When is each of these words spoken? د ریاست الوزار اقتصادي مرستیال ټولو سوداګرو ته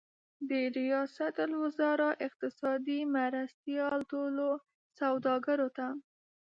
د 0.49 0.51
ریاست 0.77 1.35
الوزار 1.45 1.99
اقتصادي 2.27 2.99
مرستیال 3.15 3.99
ټولو 4.11 4.47
سوداګرو 4.99 5.67
ته 5.77 5.87